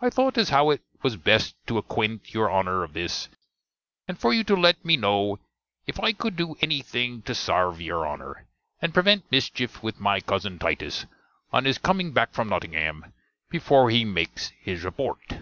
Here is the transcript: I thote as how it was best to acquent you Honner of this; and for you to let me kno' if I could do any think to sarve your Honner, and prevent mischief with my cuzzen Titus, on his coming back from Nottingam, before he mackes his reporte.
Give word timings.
I 0.00 0.10
thote 0.10 0.36
as 0.36 0.50
how 0.50 0.68
it 0.68 0.82
was 1.02 1.16
best 1.16 1.56
to 1.68 1.78
acquent 1.78 2.34
you 2.34 2.46
Honner 2.46 2.84
of 2.84 2.92
this; 2.92 3.30
and 4.06 4.18
for 4.18 4.34
you 4.34 4.44
to 4.44 4.54
let 4.54 4.84
me 4.84 4.94
kno' 4.98 5.38
if 5.86 5.98
I 5.98 6.12
could 6.12 6.36
do 6.36 6.56
any 6.60 6.82
think 6.82 7.24
to 7.24 7.34
sarve 7.34 7.80
your 7.80 8.04
Honner, 8.04 8.46
and 8.82 8.92
prevent 8.92 9.32
mischief 9.32 9.82
with 9.82 9.98
my 9.98 10.20
cuzzen 10.20 10.58
Titus, 10.58 11.06
on 11.50 11.64
his 11.64 11.78
coming 11.78 12.12
back 12.12 12.32
from 12.34 12.50
Nottingam, 12.50 13.14
before 13.48 13.88
he 13.88 14.04
mackes 14.04 14.50
his 14.60 14.84
reporte. 14.84 15.32